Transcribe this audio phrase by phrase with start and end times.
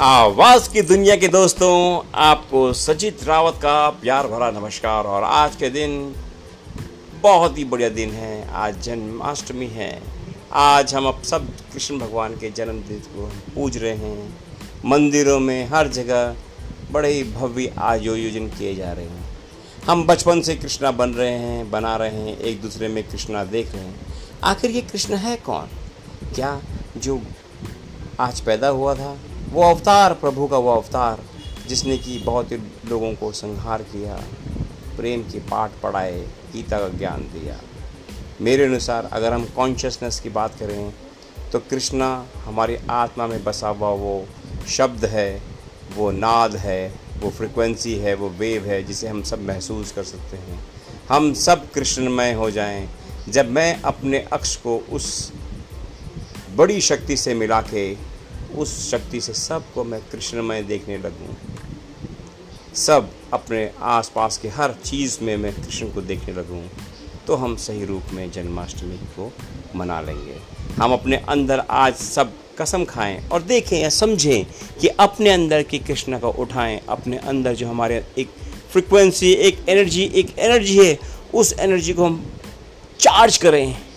[0.00, 5.70] आवाज़ की दुनिया के दोस्तों, आपको सचित रावत का प्यार भरा नमस्कार और आज के
[5.70, 6.14] दिन
[7.22, 10.02] बहुत ही बढ़िया दिन है। आज जन्माष्टमी है।
[10.52, 14.38] आज हम अब सब कृष्ण भगवान के जन्मदिन को पूज रहे हैं।
[14.84, 16.36] मंदिरों में हर जगह
[16.92, 19.38] बड़े ही भव्य आयोजन किए जा रहे हैं।
[19.86, 23.72] हम बचपन से कृष्णा बन रहे हैं, बना रहे हैं, एक दूसरे में कृष्णा देख
[23.72, 24.00] रहे हैं।
[24.44, 25.68] आखिर ये कृष्ण है कौन?
[26.34, 26.60] क्या
[26.96, 27.22] जो
[28.20, 29.18] आज पैदा हुआ था
[29.48, 31.20] वो अवतार, प्रभु का वो अवतार,
[31.68, 32.56] जिसने कि बहुत ही
[32.88, 34.16] लोगों को संहार किया,
[34.96, 36.20] प्रेम के पाठ पढ़ाए,
[36.52, 37.58] गीता का ज्ञान दिया।
[38.40, 40.92] मेरे अनुसार अगर हम कॉन्शियसनेस की बात करें
[41.52, 42.08] तो कृष्णा
[42.44, 44.26] हमारी आत्मा में बसा हुआ वो
[44.68, 45.42] शब्द है,
[45.96, 50.36] वो नाद है, वो फ्रिक्वेंसी है, वो वेव है, जिसे हम सब महसूस कर सकते
[50.36, 50.60] हैं।
[51.08, 52.88] हम सब कृष्णमय हो जाएँ,
[53.28, 55.32] जब मैं अपने अक्ष को उस
[56.56, 57.90] बड़ी शक्ति से मिला के
[58.56, 61.36] उस शक्ति से सबको मैं कृष्णमय देखने लगूँ।
[62.74, 66.70] सब अपने आसपास के हर चीज़ में मैं कृष्ण को देखने लगूँ।
[67.26, 69.32] तो हम सही रूप में जन्माष्टमी को
[69.76, 70.36] मना लेंगे।
[70.82, 74.44] हम अपने अंदर आज सब कसम खाएँ और देखें या समझें
[74.80, 78.28] कि अपने अंदर की कृष्ण को उठाएँ। अपने अंदर जो हमारे एक
[78.72, 80.98] फ्रिक्वेंसी एक एनर्जी एक एनर्जी है,
[81.34, 82.32] उस एनर्जी को हम
[83.00, 83.87] चार्ज करें।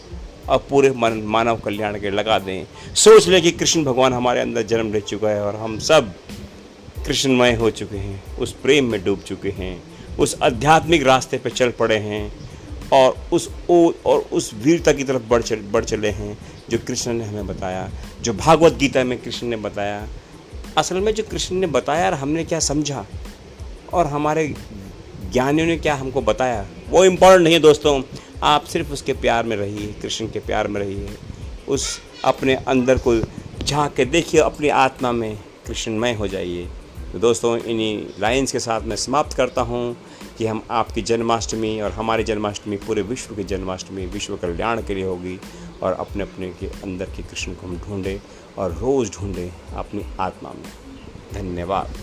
[0.50, 4.64] और पूरे मन, मानव कल्याण के लगा दें। सोच लें कि कृष्ण भगवान हमारे अंदर
[4.64, 6.14] जन्म ले चुका है और हम सब
[7.06, 9.82] कृष्णमय हो चुके हैं, उस प्रेम में डूब चुके हैं,
[10.20, 12.32] उस आध्यात्मिक रास्ते पर चल पड़े हैं
[12.94, 16.38] और उस ओ, और उस वीरता की तरफ़ बढ़ चल, बढ़ चले हैं,
[16.70, 17.90] जो कृष्ण ने हमें बताया,
[18.22, 20.08] जो भागवत गीता में कृष्ण ने बताया।
[20.78, 23.06] असल में जो कृष्ण ने बताया और हमने क्या समझा
[23.94, 24.48] और हमारे
[25.32, 28.02] ज्ञानियों ने क्या हमको बताया, वो इम्पोर्टेंट नहीं है दोस्तों।
[28.44, 31.10] आप सिर्फ़ उसके प्यार में रहिए, कृष्ण के प्यार में रहिए।
[31.68, 33.20] उस अपने अंदर को
[33.66, 36.68] झाँक के देखिए, अपनी आत्मा में कृष्णमय हो जाइए।
[37.14, 39.98] तो दोस्तों, इन्हीं लाइन्स के साथ मैं समाप्त करता हूँ
[40.38, 45.04] कि हम आपकी जन्माष्टमी और हमारी जन्माष्टमी पूरे विश्व की जन्माष्टमी, विश्व कल्याण के लिए
[45.04, 45.40] होगी
[45.84, 48.22] और अपने अपने के अंदर के कृष्ण को हम ढूंढें
[48.58, 50.72] और रोज़ ढूंढें अपनी आत्मा में।
[51.34, 51.94] धन्यवाद।